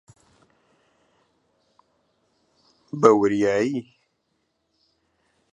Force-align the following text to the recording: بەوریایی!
بەوریایی! 3.01 3.71